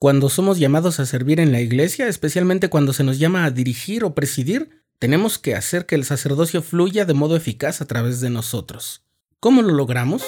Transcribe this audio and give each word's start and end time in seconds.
Cuando 0.00 0.30
somos 0.30 0.58
llamados 0.58 0.98
a 0.98 1.04
servir 1.04 1.40
en 1.40 1.52
la 1.52 1.60
iglesia, 1.60 2.08
especialmente 2.08 2.70
cuando 2.70 2.94
se 2.94 3.04
nos 3.04 3.18
llama 3.18 3.44
a 3.44 3.50
dirigir 3.50 4.02
o 4.02 4.14
presidir, 4.14 4.82
tenemos 4.98 5.38
que 5.38 5.54
hacer 5.54 5.84
que 5.84 5.94
el 5.94 6.06
sacerdocio 6.06 6.62
fluya 6.62 7.04
de 7.04 7.12
modo 7.12 7.36
eficaz 7.36 7.82
a 7.82 7.84
través 7.84 8.22
de 8.22 8.30
nosotros. 8.30 9.04
¿Cómo 9.40 9.60
lo 9.60 9.74
logramos? 9.74 10.24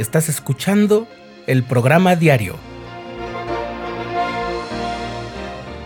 Estás 0.00 0.28
escuchando 0.28 1.06
el 1.46 1.62
programa 1.62 2.16
diario, 2.16 2.56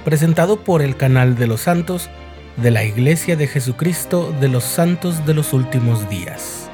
presentado 0.07 0.65
por 0.65 0.81
el 0.81 0.97
canal 0.97 1.37
de 1.37 1.47
los 1.49 1.61
santos 1.61 2.09
de 2.57 2.71
la 2.71 2.83
Iglesia 2.83 3.37
de 3.37 3.47
Jesucristo 3.47 4.35
de 4.41 4.49
los 4.49 4.65
Santos 4.65 5.27
de 5.27 5.35
los 5.35 5.53
Últimos 5.53 6.09
Días. 6.09 6.72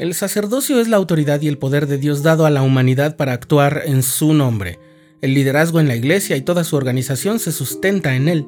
El 0.00 0.14
sacerdocio 0.14 0.80
es 0.80 0.88
la 0.88 0.96
autoridad 0.96 1.42
y 1.42 1.48
el 1.48 1.58
poder 1.58 1.86
de 1.86 1.98
Dios 1.98 2.22
dado 2.22 2.46
a 2.46 2.50
la 2.50 2.62
humanidad 2.62 3.16
para 3.16 3.34
actuar 3.34 3.82
en 3.84 4.02
su 4.02 4.32
nombre. 4.32 4.78
El 5.20 5.34
liderazgo 5.34 5.78
en 5.78 5.88
la 5.88 5.94
iglesia 5.94 6.38
y 6.38 6.40
toda 6.40 6.64
su 6.64 6.74
organización 6.76 7.38
se 7.38 7.52
sustenta 7.52 8.16
en 8.16 8.26
él. 8.26 8.46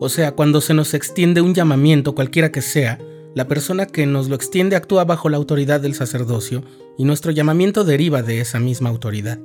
O 0.00 0.08
sea, 0.08 0.32
cuando 0.32 0.62
se 0.62 0.72
nos 0.72 0.94
extiende 0.94 1.42
un 1.42 1.52
llamamiento, 1.52 2.14
cualquiera 2.14 2.50
que 2.50 2.62
sea, 2.62 2.98
la 3.34 3.46
persona 3.46 3.84
que 3.84 4.06
nos 4.06 4.30
lo 4.30 4.36
extiende 4.36 4.74
actúa 4.74 5.04
bajo 5.04 5.28
la 5.28 5.36
autoridad 5.36 5.82
del 5.82 5.94
sacerdocio 5.94 6.64
y 6.96 7.04
nuestro 7.04 7.30
llamamiento 7.30 7.84
deriva 7.84 8.22
de 8.22 8.40
esa 8.40 8.58
misma 8.58 8.88
autoridad. 8.88 9.38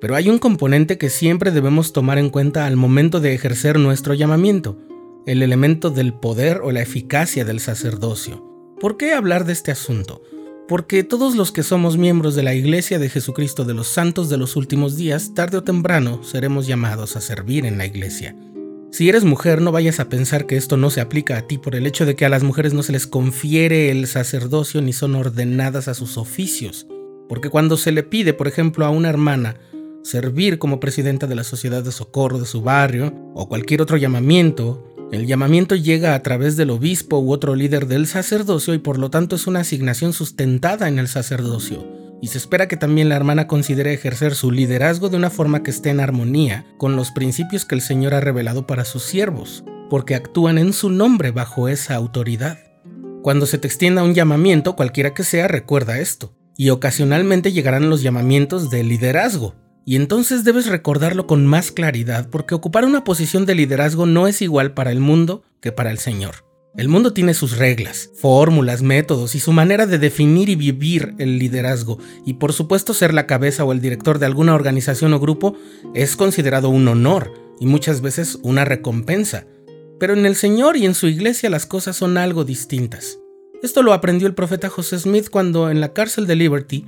Pero 0.00 0.14
hay 0.14 0.28
un 0.28 0.38
componente 0.38 0.98
que 0.98 1.10
siempre 1.10 1.50
debemos 1.50 1.92
tomar 1.92 2.18
en 2.18 2.30
cuenta 2.30 2.64
al 2.64 2.76
momento 2.76 3.18
de 3.18 3.34
ejercer 3.34 3.80
nuestro 3.80 4.14
llamamiento, 4.14 4.78
el 5.26 5.42
elemento 5.42 5.90
del 5.90 6.14
poder 6.14 6.60
o 6.62 6.70
la 6.70 6.82
eficacia 6.82 7.44
del 7.44 7.58
sacerdocio. 7.58 8.44
¿Por 8.78 8.96
qué 8.96 9.14
hablar 9.14 9.46
de 9.46 9.52
este 9.52 9.72
asunto? 9.72 10.22
Porque 10.68 11.04
todos 11.04 11.36
los 11.36 11.52
que 11.52 11.62
somos 11.62 11.96
miembros 11.96 12.34
de 12.34 12.42
la 12.42 12.52
Iglesia 12.52 12.98
de 12.98 13.08
Jesucristo 13.08 13.64
de 13.64 13.72
los 13.72 13.86
Santos 13.86 14.28
de 14.28 14.36
los 14.36 14.56
Últimos 14.56 14.96
Días, 14.96 15.32
tarde 15.32 15.58
o 15.58 15.62
temprano 15.62 16.24
seremos 16.24 16.66
llamados 16.66 17.14
a 17.14 17.20
servir 17.20 17.66
en 17.66 17.78
la 17.78 17.86
Iglesia. 17.86 18.34
Si 18.90 19.08
eres 19.08 19.22
mujer, 19.22 19.62
no 19.62 19.70
vayas 19.70 20.00
a 20.00 20.08
pensar 20.08 20.46
que 20.46 20.56
esto 20.56 20.76
no 20.76 20.90
se 20.90 21.00
aplica 21.00 21.38
a 21.38 21.42
ti 21.42 21.56
por 21.56 21.76
el 21.76 21.86
hecho 21.86 22.04
de 22.04 22.16
que 22.16 22.24
a 22.24 22.28
las 22.28 22.42
mujeres 22.42 22.74
no 22.74 22.82
se 22.82 22.90
les 22.90 23.06
confiere 23.06 23.92
el 23.92 24.08
sacerdocio 24.08 24.82
ni 24.82 24.92
son 24.92 25.14
ordenadas 25.14 25.86
a 25.86 25.94
sus 25.94 26.18
oficios. 26.18 26.88
Porque 27.28 27.48
cuando 27.48 27.76
se 27.76 27.92
le 27.92 28.02
pide, 28.02 28.32
por 28.32 28.48
ejemplo, 28.48 28.84
a 28.84 28.90
una 28.90 29.08
hermana 29.08 29.58
servir 30.02 30.58
como 30.58 30.80
presidenta 30.80 31.28
de 31.28 31.36
la 31.36 31.44
sociedad 31.44 31.84
de 31.84 31.92
socorro 31.92 32.40
de 32.40 32.46
su 32.46 32.62
barrio 32.62 33.14
o 33.34 33.48
cualquier 33.48 33.82
otro 33.82 33.98
llamamiento, 33.98 34.95
el 35.12 35.26
llamamiento 35.26 35.76
llega 35.76 36.14
a 36.14 36.22
través 36.22 36.56
del 36.56 36.70
obispo 36.70 37.18
u 37.18 37.32
otro 37.32 37.54
líder 37.54 37.86
del 37.86 38.06
sacerdocio 38.06 38.74
y 38.74 38.78
por 38.78 38.98
lo 38.98 39.10
tanto 39.10 39.36
es 39.36 39.46
una 39.46 39.60
asignación 39.60 40.12
sustentada 40.12 40.88
en 40.88 40.98
el 40.98 41.08
sacerdocio 41.08 41.96
y 42.20 42.28
se 42.28 42.38
espera 42.38 42.68
que 42.68 42.76
también 42.76 43.08
la 43.08 43.16
hermana 43.16 43.46
considere 43.46 43.92
ejercer 43.92 44.34
su 44.34 44.50
liderazgo 44.50 45.08
de 45.08 45.16
una 45.16 45.30
forma 45.30 45.62
que 45.62 45.70
esté 45.70 45.90
en 45.90 46.00
armonía 46.00 46.66
con 46.78 46.96
los 46.96 47.10
principios 47.10 47.64
que 47.64 47.74
el 47.74 47.80
Señor 47.80 48.14
ha 48.14 48.20
revelado 48.20 48.66
para 48.66 48.84
sus 48.84 49.02
siervos, 49.02 49.64
porque 49.90 50.14
actúan 50.14 50.58
en 50.58 50.72
su 50.72 50.90
nombre 50.90 51.30
bajo 51.30 51.68
esa 51.68 51.94
autoridad. 51.94 52.58
Cuando 53.22 53.46
se 53.46 53.58
te 53.58 53.66
extienda 53.66 54.02
un 54.02 54.14
llamamiento, 54.14 54.76
cualquiera 54.76 55.14
que 55.14 55.24
sea, 55.24 55.48
recuerda 55.48 55.98
esto, 55.98 56.34
y 56.56 56.70
ocasionalmente 56.70 57.52
llegarán 57.52 57.90
los 57.90 58.02
llamamientos 58.02 58.70
de 58.70 58.82
liderazgo, 58.82 59.54
y 59.88 59.94
entonces 59.94 60.42
debes 60.42 60.66
recordarlo 60.66 61.28
con 61.28 61.46
más 61.46 61.70
claridad, 61.70 62.28
porque 62.28 62.56
ocupar 62.56 62.84
una 62.84 63.04
posición 63.04 63.46
de 63.46 63.54
liderazgo 63.54 64.04
no 64.04 64.26
es 64.26 64.42
igual 64.42 64.74
para 64.74 64.90
el 64.90 64.98
mundo 64.98 65.44
que 65.60 65.70
para 65.70 65.92
el 65.92 65.98
Señor. 65.98 66.44
El 66.76 66.88
mundo 66.88 67.12
tiene 67.12 67.34
sus 67.34 67.56
reglas, 67.56 68.10
fórmulas, 68.16 68.82
métodos 68.82 69.36
y 69.36 69.40
su 69.40 69.52
manera 69.52 69.86
de 69.86 69.98
definir 69.98 70.48
y 70.48 70.56
vivir 70.56 71.14
el 71.18 71.38
liderazgo, 71.38 71.98
y 72.26 72.34
por 72.34 72.52
supuesto 72.52 72.94
ser 72.94 73.14
la 73.14 73.28
cabeza 73.28 73.64
o 73.64 73.70
el 73.70 73.80
director 73.80 74.18
de 74.18 74.26
alguna 74.26 74.56
organización 74.56 75.14
o 75.14 75.20
grupo 75.20 75.56
es 75.94 76.16
considerado 76.16 76.68
un 76.68 76.88
honor 76.88 77.32
y 77.60 77.66
muchas 77.66 78.00
veces 78.00 78.40
una 78.42 78.64
recompensa. 78.64 79.46
Pero 80.00 80.14
en 80.14 80.26
el 80.26 80.34
Señor 80.34 80.76
y 80.76 80.84
en 80.84 80.94
su 80.94 81.06
iglesia 81.06 81.48
las 81.48 81.64
cosas 81.64 81.96
son 81.96 82.18
algo 82.18 82.44
distintas. 82.44 83.20
Esto 83.62 83.84
lo 83.84 83.92
aprendió 83.92 84.26
el 84.26 84.34
profeta 84.34 84.68
José 84.68 84.98
Smith 84.98 85.30
cuando 85.30 85.70
en 85.70 85.80
la 85.80 85.92
cárcel 85.92 86.26
de 86.26 86.34
Liberty 86.34 86.84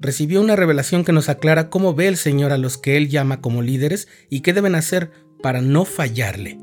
recibió 0.00 0.40
una 0.40 0.56
revelación 0.56 1.04
que 1.04 1.12
nos 1.12 1.28
aclara 1.28 1.70
cómo 1.70 1.94
ve 1.94 2.08
el 2.08 2.16
Señor 2.16 2.52
a 2.52 2.58
los 2.58 2.78
que 2.78 2.96
él 2.96 3.08
llama 3.08 3.40
como 3.40 3.62
líderes 3.62 4.08
y 4.28 4.40
qué 4.40 4.52
deben 4.52 4.74
hacer 4.74 5.10
para 5.42 5.60
no 5.60 5.84
fallarle. 5.84 6.58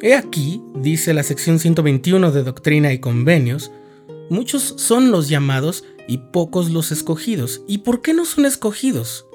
He 0.00 0.14
aquí, 0.14 0.62
dice 0.74 1.14
la 1.14 1.22
sección 1.22 1.58
121 1.58 2.32
de 2.32 2.42
Doctrina 2.42 2.92
y 2.92 2.98
Convenios, 2.98 3.70
muchos 4.30 4.74
son 4.76 5.10
los 5.10 5.28
llamados 5.28 5.84
y 6.08 6.18
pocos 6.18 6.70
los 6.70 6.90
escogidos. 6.90 7.62
¿Y 7.68 7.78
por 7.78 8.02
qué 8.02 8.12
no 8.12 8.24
son 8.24 8.46
escogidos? 8.46 9.26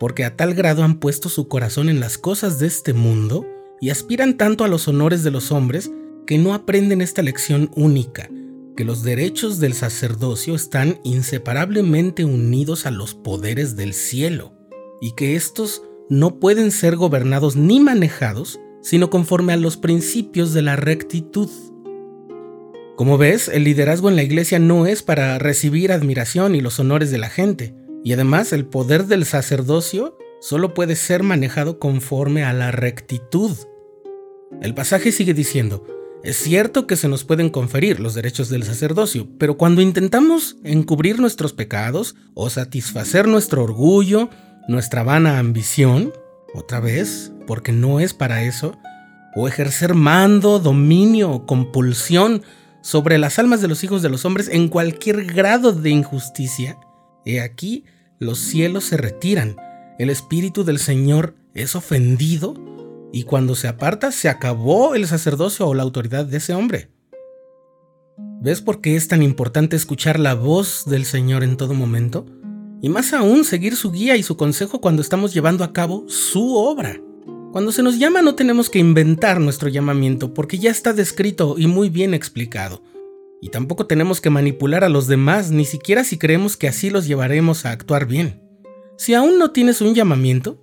Porque 0.00 0.24
a 0.24 0.36
tal 0.36 0.54
grado 0.54 0.82
han 0.82 0.98
puesto 0.98 1.28
su 1.28 1.48
corazón 1.48 1.88
en 1.88 2.00
las 2.00 2.18
cosas 2.18 2.58
de 2.58 2.66
este 2.66 2.92
mundo 2.92 3.46
y 3.80 3.90
aspiran 3.90 4.36
tanto 4.36 4.64
a 4.64 4.68
los 4.68 4.88
honores 4.88 5.22
de 5.22 5.30
los 5.30 5.52
hombres 5.52 5.90
que 6.26 6.38
no 6.38 6.54
aprenden 6.54 7.00
esta 7.00 7.22
lección 7.22 7.70
única, 7.76 8.28
que 8.76 8.84
los 8.84 9.02
derechos 9.02 9.58
del 9.58 9.72
sacerdocio 9.72 10.54
están 10.54 11.00
inseparablemente 11.02 12.24
unidos 12.24 12.86
a 12.86 12.90
los 12.90 13.14
poderes 13.14 13.74
del 13.74 13.94
cielo, 13.94 14.52
y 15.00 15.12
que 15.16 15.34
estos 15.34 15.82
no 16.08 16.38
pueden 16.38 16.70
ser 16.70 16.96
gobernados 16.96 17.56
ni 17.56 17.80
manejados 17.80 18.60
sino 18.86 19.10
conforme 19.10 19.52
a 19.52 19.56
los 19.56 19.76
principios 19.76 20.54
de 20.54 20.62
la 20.62 20.76
rectitud. 20.76 21.50
Como 22.94 23.18
ves, 23.18 23.48
el 23.48 23.64
liderazgo 23.64 24.08
en 24.08 24.14
la 24.14 24.22
iglesia 24.22 24.60
no 24.60 24.86
es 24.86 25.02
para 25.02 25.40
recibir 25.40 25.90
admiración 25.90 26.54
y 26.54 26.60
los 26.60 26.78
honores 26.78 27.10
de 27.10 27.18
la 27.18 27.28
gente, 27.28 27.74
y 28.04 28.12
además 28.12 28.52
el 28.52 28.64
poder 28.64 29.06
del 29.06 29.24
sacerdocio 29.24 30.16
solo 30.40 30.72
puede 30.72 30.94
ser 30.94 31.24
manejado 31.24 31.80
conforme 31.80 32.44
a 32.44 32.52
la 32.52 32.70
rectitud. 32.70 33.50
El 34.62 34.72
pasaje 34.72 35.10
sigue 35.10 35.34
diciendo, 35.34 35.84
es 36.26 36.38
cierto 36.38 36.88
que 36.88 36.96
se 36.96 37.06
nos 37.06 37.22
pueden 37.22 37.50
conferir 37.50 38.00
los 38.00 38.14
derechos 38.14 38.48
del 38.48 38.64
sacerdocio, 38.64 39.28
pero 39.38 39.56
cuando 39.56 39.80
intentamos 39.80 40.56
encubrir 40.64 41.20
nuestros 41.20 41.52
pecados 41.52 42.16
o 42.34 42.50
satisfacer 42.50 43.28
nuestro 43.28 43.62
orgullo, 43.62 44.28
nuestra 44.66 45.04
vana 45.04 45.38
ambición, 45.38 46.12
otra 46.52 46.80
vez, 46.80 47.30
porque 47.46 47.70
no 47.70 48.00
es 48.00 48.12
para 48.12 48.42
eso, 48.42 48.76
o 49.36 49.46
ejercer 49.46 49.94
mando, 49.94 50.58
dominio 50.58 51.30
o 51.30 51.46
compulsión 51.46 52.42
sobre 52.82 53.18
las 53.18 53.38
almas 53.38 53.62
de 53.62 53.68
los 53.68 53.84
hijos 53.84 54.02
de 54.02 54.08
los 54.08 54.24
hombres 54.24 54.48
en 54.48 54.68
cualquier 54.68 55.26
grado 55.26 55.70
de 55.70 55.90
injusticia, 55.90 56.76
he 57.24 57.40
aquí 57.40 57.84
los 58.18 58.40
cielos 58.40 58.82
se 58.82 58.96
retiran, 58.96 59.54
el 60.00 60.10
Espíritu 60.10 60.64
del 60.64 60.80
Señor 60.80 61.36
es 61.54 61.76
ofendido, 61.76 62.54
y 63.12 63.24
cuando 63.24 63.54
se 63.54 63.68
aparta 63.68 64.12
se 64.12 64.28
acabó 64.28 64.94
el 64.94 65.06
sacerdocio 65.06 65.66
o 65.66 65.74
la 65.74 65.82
autoridad 65.82 66.24
de 66.24 66.36
ese 66.38 66.54
hombre. 66.54 66.90
¿Ves 68.40 68.60
por 68.60 68.80
qué 68.80 68.96
es 68.96 69.08
tan 69.08 69.22
importante 69.22 69.76
escuchar 69.76 70.20
la 70.20 70.34
voz 70.34 70.84
del 70.86 71.04
Señor 71.04 71.42
en 71.42 71.56
todo 71.56 71.74
momento? 71.74 72.26
Y 72.82 72.88
más 72.88 73.12
aún 73.12 73.44
seguir 73.44 73.76
su 73.76 73.90
guía 73.90 74.16
y 74.16 74.22
su 74.22 74.36
consejo 74.36 74.80
cuando 74.80 75.02
estamos 75.02 75.32
llevando 75.32 75.64
a 75.64 75.72
cabo 75.72 76.04
su 76.08 76.54
obra. 76.54 77.00
Cuando 77.52 77.72
se 77.72 77.82
nos 77.82 77.98
llama 77.98 78.22
no 78.22 78.34
tenemos 78.34 78.68
que 78.68 78.78
inventar 78.78 79.40
nuestro 79.40 79.68
llamamiento 79.68 80.34
porque 80.34 80.58
ya 80.58 80.70
está 80.70 80.92
descrito 80.92 81.56
y 81.58 81.66
muy 81.66 81.88
bien 81.88 82.12
explicado. 82.12 82.82
Y 83.40 83.48
tampoco 83.48 83.86
tenemos 83.86 84.20
que 84.20 84.30
manipular 84.30 84.84
a 84.84 84.88
los 84.88 85.06
demás, 85.06 85.50
ni 85.50 85.64
siquiera 85.64 86.04
si 86.04 86.18
creemos 86.18 86.56
que 86.56 86.68
así 86.68 86.90
los 86.90 87.06
llevaremos 87.06 87.64
a 87.64 87.70
actuar 87.70 88.06
bien. 88.06 88.42
Si 88.98 89.14
aún 89.14 89.38
no 89.38 89.50
tienes 89.50 89.80
un 89.80 89.94
llamamiento, 89.94 90.60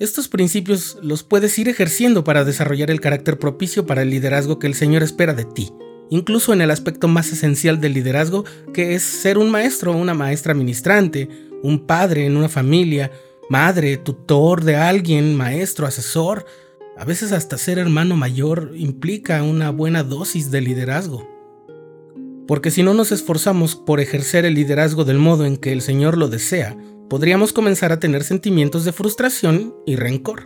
estos 0.00 0.28
principios 0.28 0.96
los 1.02 1.22
puedes 1.22 1.58
ir 1.58 1.68
ejerciendo 1.68 2.24
para 2.24 2.46
desarrollar 2.46 2.90
el 2.90 3.02
carácter 3.02 3.38
propicio 3.38 3.84
para 3.84 4.00
el 4.00 4.08
liderazgo 4.08 4.58
que 4.58 4.66
el 4.66 4.74
Señor 4.74 5.02
espera 5.02 5.34
de 5.34 5.44
ti, 5.44 5.70
incluso 6.08 6.54
en 6.54 6.62
el 6.62 6.70
aspecto 6.70 7.06
más 7.06 7.30
esencial 7.30 7.82
del 7.82 7.92
liderazgo, 7.92 8.46
que 8.72 8.94
es 8.94 9.02
ser 9.02 9.36
un 9.36 9.50
maestro 9.50 9.92
o 9.92 9.96
una 9.98 10.14
maestra 10.14 10.54
ministrante, 10.54 11.28
un 11.62 11.86
padre 11.86 12.24
en 12.24 12.38
una 12.38 12.48
familia, 12.48 13.10
madre, 13.50 13.98
tutor 13.98 14.64
de 14.64 14.76
alguien, 14.76 15.36
maestro, 15.36 15.86
asesor. 15.86 16.46
A 16.96 17.04
veces 17.04 17.32
hasta 17.32 17.58
ser 17.58 17.78
hermano 17.78 18.16
mayor 18.16 18.72
implica 18.76 19.42
una 19.42 19.68
buena 19.68 20.02
dosis 20.02 20.50
de 20.50 20.62
liderazgo. 20.62 21.28
Porque 22.48 22.70
si 22.70 22.82
no 22.82 22.94
nos 22.94 23.12
esforzamos 23.12 23.76
por 23.76 24.00
ejercer 24.00 24.46
el 24.46 24.54
liderazgo 24.54 25.04
del 25.04 25.18
modo 25.18 25.44
en 25.44 25.58
que 25.58 25.72
el 25.72 25.82
Señor 25.82 26.16
lo 26.16 26.28
desea, 26.28 26.74
podríamos 27.10 27.52
comenzar 27.52 27.90
a 27.90 27.98
tener 27.98 28.22
sentimientos 28.22 28.84
de 28.84 28.92
frustración 28.92 29.74
y 29.84 29.96
rencor. 29.96 30.44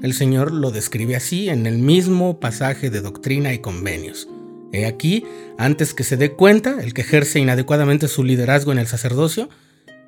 El 0.00 0.14
Señor 0.14 0.50
lo 0.50 0.70
describe 0.70 1.14
así 1.14 1.50
en 1.50 1.66
el 1.66 1.76
mismo 1.76 2.40
pasaje 2.40 2.88
de 2.88 3.02
Doctrina 3.02 3.52
y 3.52 3.58
Convenios. 3.58 4.26
He 4.72 4.86
aquí, 4.86 5.24
antes 5.58 5.92
que 5.92 6.04
se 6.04 6.16
dé 6.16 6.32
cuenta, 6.32 6.80
el 6.82 6.94
que 6.94 7.02
ejerce 7.02 7.38
inadecuadamente 7.38 8.08
su 8.08 8.24
liderazgo 8.24 8.72
en 8.72 8.78
el 8.78 8.86
sacerdocio, 8.86 9.50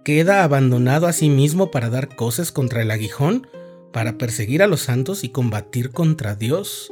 queda 0.03 0.45
abandonado 0.45 1.07
a 1.07 1.13
sí 1.13 1.29
mismo 1.29 1.71
para 1.71 1.91
dar 1.91 2.17
cosas 2.17 2.53
contra 2.53 2.81
el 2.81 2.91
aguijón, 2.91 3.47
para 3.93 4.17
perseguir 4.17 4.63
a 4.63 4.67
los 4.67 4.81
santos 4.81 5.25
y 5.25 5.29
combatir 5.29 5.91
contra 5.91 6.35
Dios. 6.35 6.91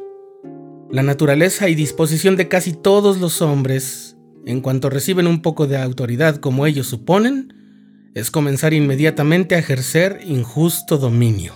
La 0.90 1.02
naturaleza 1.02 1.70
y 1.70 1.74
disposición 1.74 2.36
de 2.36 2.48
casi 2.48 2.74
todos 2.74 3.18
los 3.18 3.40
hombres, 3.40 4.18
en 4.44 4.60
cuanto 4.60 4.90
reciben 4.90 5.26
un 5.26 5.40
poco 5.40 5.66
de 5.66 5.78
autoridad 5.78 6.36
como 6.36 6.66
ellos 6.66 6.86
suponen, 6.86 7.55
es 8.16 8.30
comenzar 8.30 8.72
inmediatamente 8.72 9.54
a 9.54 9.58
ejercer 9.58 10.22
injusto 10.24 10.96
dominio. 10.96 11.52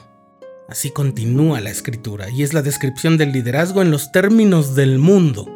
Así 0.69 0.91
continúa 0.91 1.59
la 1.62 1.71
escritura 1.71 2.29
y 2.29 2.43
es 2.43 2.53
la 2.53 2.61
descripción 2.61 3.17
del 3.17 3.33
liderazgo 3.33 3.81
en 3.81 3.91
los 3.91 4.12
términos 4.12 4.75
del 4.75 4.99
mundo, 4.99 5.49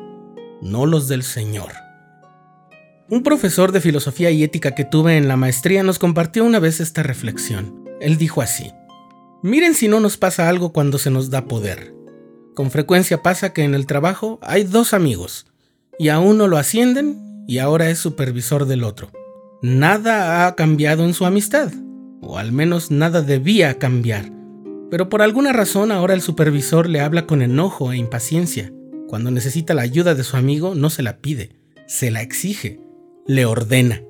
no 0.63 0.87
los 0.87 1.07
del 1.07 1.23
Señor. 1.23 1.73
Un 3.11 3.23
profesor 3.23 3.71
de 3.71 3.83
filosofía 3.83 4.31
y 4.31 4.45
ética 4.45 4.75
que 4.75 4.87
tuve 4.87 5.19
en 5.19 5.29
la 5.29 5.37
maestría 5.37 5.83
nos 5.83 5.99
compartió 5.99 6.43
una 6.43 6.59
vez 6.59 6.81
esta 6.81 7.03
reflexión. 7.03 7.85
Él 8.01 8.17
dijo 8.17 8.41
así, 8.41 8.73
miren 9.43 9.75
si 9.75 9.89
no 9.89 10.01
nos 10.01 10.17
pasa 10.17 10.49
algo 10.49 10.73
cuando 10.73 10.97
se 10.97 11.11
nos 11.11 11.29
da 11.29 11.45
poder. 11.45 11.95
Con 12.55 12.71
frecuencia 12.71 13.23
pasa 13.23 13.53
que 13.53 13.63
en 13.63 13.75
el 13.75 13.85
trabajo 13.85 14.39
hay 14.41 14.65
dos 14.65 14.95
amigos, 14.95 15.49
y 15.99 16.09
a 16.09 16.19
uno 16.19 16.49
lo 16.49 16.57
ascienden 16.57 17.45
y 17.47 17.59
ahora 17.59 17.91
es 17.91 17.99
supervisor 17.99 18.65
del 18.65 18.85
otro 18.85 19.11
nada 19.65 20.47
ha 20.47 20.57
cambiado 20.57 21.05
en 21.05 21.15
su 21.15 21.25
amistad, 21.25 21.73
o 22.21 22.37
al 22.37 22.53
menos 22.53 22.91
nada 22.91 23.23
debía 23.23 23.79
cambiar. 23.79 24.31
Pero 24.91 25.09
por 25.09 25.23
alguna 25.23 25.55
razón 25.55 25.91
ahora 25.91 26.13
el 26.13 26.21
supervisor 26.21 26.87
le 26.87 27.01
habla 27.01 27.27
con 27.27 27.41
enojo 27.41 27.91
e 27.91 27.97
impaciencia. 27.97 28.71
Cuando 29.09 29.31
necesita 29.31 29.73
la 29.73 29.81
ayuda 29.81 30.15
de 30.15 30.23
su 30.23 30.37
amigo 30.37 30.75
no 30.75 30.91
se 30.91 31.03
la 31.03 31.17
pide, 31.17 31.57
se 31.87 32.11
la 32.11 32.21
exige, 32.21 32.79
le 33.27 33.47
ordena. 33.47 34.03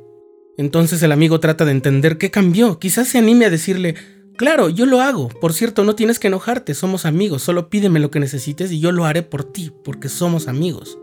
Entonces 0.58 1.00
el 1.04 1.12
amigo 1.12 1.38
trata 1.38 1.64
de 1.64 1.70
entender 1.70 2.18
qué 2.18 2.32
cambió, 2.32 2.80
quizás 2.80 3.06
se 3.06 3.18
anime 3.18 3.44
a 3.44 3.50
decirle, 3.50 3.94
claro, 4.36 4.70
yo 4.70 4.86
lo 4.86 5.02
hago, 5.02 5.28
por 5.28 5.52
cierto, 5.52 5.84
no 5.84 5.94
tienes 5.94 6.18
que 6.18 6.26
enojarte, 6.26 6.74
somos 6.74 7.06
amigos, 7.06 7.42
solo 7.42 7.70
pídeme 7.70 8.00
lo 8.00 8.10
que 8.10 8.18
necesites 8.18 8.72
y 8.72 8.80
yo 8.80 8.90
lo 8.90 9.04
haré 9.04 9.22
por 9.22 9.44
ti, 9.44 9.70
porque 9.84 10.08
somos 10.08 10.48
amigos. 10.48 10.98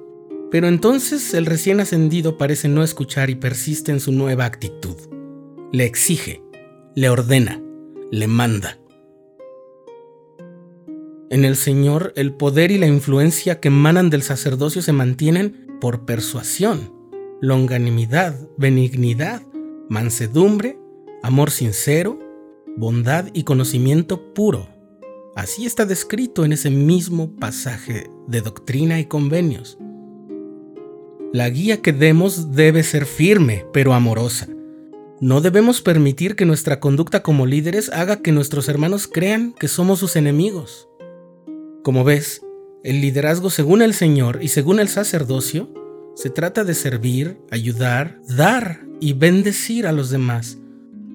Pero 0.51 0.68
entonces 0.68 1.33
el 1.33 1.45
recién 1.45 1.80
ascendido 1.80 2.38
parece 2.38 2.68
no 2.68 2.83
escuchar 2.83 3.30
y 3.30 3.36
persiste 3.36 3.92
en 3.92 4.01
su 4.01 4.12
nueva 4.12 4.45
actitud. 4.45 4.98
Le 5.71 5.86
exige, 5.86 6.44
le 6.94 7.09
ordena, 7.09 7.62
le 8.12 8.27
manda. 8.27 8.77
En 11.30 11.45
el 11.45 11.56
Señor 11.56 12.12
el 12.18 12.33
poder 12.33 12.71
y 12.71 12.77
la 12.77 12.88
influencia 12.88 13.62
que 13.62 13.69
emanan 13.69 14.09
del 14.09 14.21
sacerdocio 14.21 14.81
se 14.81 14.92
mantienen 14.92 15.77
por 15.80 16.06
persuasión, 16.06 16.94
longanimidad, 17.39 18.38
benignidad, 18.57 19.42
mansedumbre, 19.88 20.77
amor 21.24 21.50
sincero, 21.50 22.19
bondad 22.75 23.27
y 23.33 23.44
conocimiento 23.44 24.33
puro. 24.33 24.68
Así 25.33 25.65
está 25.65 25.86
descrito 25.86 26.44
en 26.44 26.51
ese 26.51 26.69
mismo 26.69 27.38
pasaje 27.38 28.09
de 28.27 28.42
doctrina 28.42 29.00
y 29.00 29.06
convenios. 29.06 29.77
La 31.33 31.49
guía 31.49 31.81
que 31.81 31.93
demos 31.93 32.51
debe 32.51 32.83
ser 32.83 33.05
firme, 33.05 33.65
pero 33.71 33.93
amorosa. 33.93 34.49
No 35.21 35.39
debemos 35.39 35.81
permitir 35.81 36.35
que 36.35 36.45
nuestra 36.45 36.81
conducta 36.81 37.23
como 37.23 37.45
líderes 37.45 37.89
haga 37.89 38.21
que 38.21 38.33
nuestros 38.33 38.67
hermanos 38.67 39.07
crean 39.07 39.53
que 39.53 39.69
somos 39.69 39.99
sus 39.99 40.17
enemigos. 40.17 40.89
Como 41.83 42.03
ves, 42.03 42.41
el 42.83 42.99
liderazgo 42.99 43.49
según 43.49 43.81
el 43.81 43.93
Señor 43.93 44.39
y 44.41 44.49
según 44.49 44.81
el 44.81 44.89
sacerdocio 44.89 45.73
se 46.15 46.29
trata 46.29 46.65
de 46.65 46.73
servir, 46.73 47.37
ayudar, 47.49 48.19
dar 48.27 48.81
y 48.99 49.13
bendecir 49.13 49.87
a 49.87 49.93
los 49.93 50.09
demás, 50.09 50.57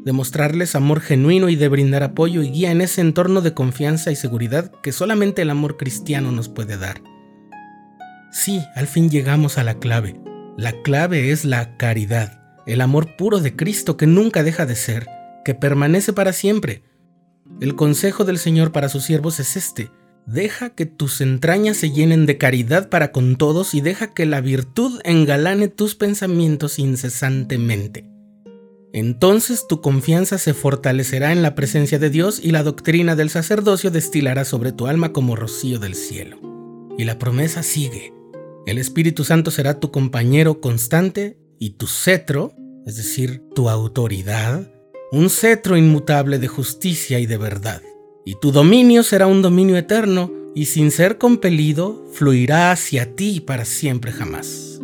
de 0.02 0.12
mostrarles 0.12 0.74
amor 0.76 1.00
genuino 1.00 1.50
y 1.50 1.56
de 1.56 1.68
brindar 1.68 2.02
apoyo 2.02 2.42
y 2.42 2.48
guía 2.48 2.70
en 2.70 2.80
ese 2.80 3.02
entorno 3.02 3.42
de 3.42 3.52
confianza 3.52 4.10
y 4.10 4.16
seguridad 4.16 4.72
que 4.82 4.92
solamente 4.92 5.42
el 5.42 5.50
amor 5.50 5.76
cristiano 5.76 6.32
nos 6.32 6.48
puede 6.48 6.78
dar. 6.78 7.02
Sí, 8.36 8.62
al 8.74 8.86
fin 8.86 9.08
llegamos 9.08 9.56
a 9.56 9.64
la 9.64 9.78
clave. 9.78 10.20
La 10.58 10.82
clave 10.82 11.30
es 11.30 11.46
la 11.46 11.78
caridad, 11.78 12.38
el 12.66 12.82
amor 12.82 13.16
puro 13.16 13.40
de 13.40 13.56
Cristo 13.56 13.96
que 13.96 14.06
nunca 14.06 14.42
deja 14.42 14.66
de 14.66 14.76
ser, 14.76 15.06
que 15.42 15.54
permanece 15.54 16.12
para 16.12 16.34
siempre. 16.34 16.82
El 17.62 17.76
consejo 17.76 18.26
del 18.26 18.36
Señor 18.36 18.72
para 18.72 18.90
sus 18.90 19.04
siervos 19.04 19.40
es 19.40 19.56
este. 19.56 19.90
Deja 20.26 20.68
que 20.68 20.84
tus 20.84 21.22
entrañas 21.22 21.78
se 21.78 21.92
llenen 21.92 22.26
de 22.26 22.36
caridad 22.36 22.90
para 22.90 23.10
con 23.10 23.36
todos 23.36 23.72
y 23.72 23.80
deja 23.80 24.12
que 24.12 24.26
la 24.26 24.42
virtud 24.42 25.00
engalane 25.04 25.68
tus 25.68 25.94
pensamientos 25.94 26.78
incesantemente. 26.78 28.04
Entonces 28.92 29.66
tu 29.66 29.80
confianza 29.80 30.36
se 30.36 30.52
fortalecerá 30.52 31.32
en 31.32 31.40
la 31.40 31.54
presencia 31.54 31.98
de 31.98 32.10
Dios 32.10 32.38
y 32.42 32.50
la 32.50 32.62
doctrina 32.62 33.16
del 33.16 33.30
sacerdocio 33.30 33.90
destilará 33.90 34.44
sobre 34.44 34.72
tu 34.72 34.88
alma 34.88 35.14
como 35.14 35.36
rocío 35.36 35.78
del 35.78 35.94
cielo. 35.94 36.38
Y 36.98 37.04
la 37.04 37.18
promesa 37.18 37.62
sigue. 37.62 38.15
El 38.66 38.78
Espíritu 38.78 39.22
Santo 39.22 39.52
será 39.52 39.78
tu 39.78 39.92
compañero 39.92 40.60
constante 40.60 41.38
y 41.60 41.70
tu 41.70 41.86
cetro, 41.86 42.52
es 42.84 42.96
decir, 42.96 43.40
tu 43.54 43.70
autoridad, 43.70 44.68
un 45.12 45.30
cetro 45.30 45.76
inmutable 45.76 46.40
de 46.40 46.48
justicia 46.48 47.20
y 47.20 47.26
de 47.26 47.36
verdad. 47.36 47.80
Y 48.24 48.34
tu 48.40 48.50
dominio 48.50 49.04
será 49.04 49.28
un 49.28 49.40
dominio 49.40 49.76
eterno 49.76 50.32
y 50.52 50.64
sin 50.64 50.90
ser 50.90 51.16
compelido 51.16 52.08
fluirá 52.12 52.72
hacia 52.72 53.14
ti 53.14 53.38
para 53.38 53.64
siempre 53.64 54.10
jamás. 54.10 54.80